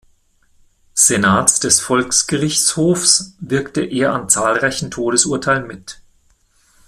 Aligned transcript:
Senats 0.95 1.59
des 1.59 1.79
Volksgerichtshofs 1.79 3.35
wirkte 3.39 3.81
er 3.81 4.13
an 4.15 4.29
zahlreichen 4.29 4.89
Todesurteilen 4.89 5.67
mit. 5.67 6.01